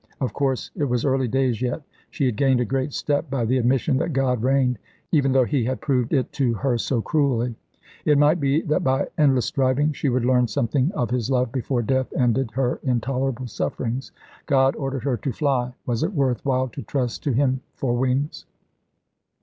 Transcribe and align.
Of 0.19 0.33
course, 0.33 0.71
it 0.75 0.85
was 0.85 1.05
early 1.05 1.27
days 1.27 1.61
yet. 1.61 1.83
She 2.09 2.25
had 2.25 2.35
gained 2.35 2.59
a 2.59 2.65
great 2.65 2.91
step 2.91 3.29
by 3.29 3.45
the 3.45 3.59
admission 3.59 3.97
that 3.97 4.13
God 4.13 4.41
reigned, 4.41 4.79
even 5.11 5.31
though 5.31 5.43
He 5.45 5.63
had 5.65 5.79
proved 5.79 6.11
it 6.11 6.31
to 6.31 6.55
her 6.55 6.79
so 6.79 7.03
cruelly. 7.03 7.53
It 8.03 8.17
might 8.17 8.39
be 8.39 8.61
that 8.63 8.83
by 8.83 9.09
endless 9.19 9.45
striving 9.45 9.93
she 9.93 10.09
would 10.09 10.25
learn 10.25 10.47
something 10.47 10.91
of 10.93 11.11
His 11.11 11.29
love 11.29 11.51
before 11.51 11.83
Death 11.83 12.11
ended 12.17 12.49
her 12.53 12.79
intolerable 12.81 13.45
sufferings. 13.45 14.11
God 14.47 14.75
ordered 14.75 15.03
her 15.03 15.17
to 15.17 15.31
fly; 15.31 15.71
was 15.85 16.01
it 16.01 16.15
worth 16.15 16.43
while 16.43 16.67
to 16.69 16.81
trust 16.81 17.21
to 17.25 17.31
Him 17.33 17.61
for 17.75 17.93
wings? 17.95 18.47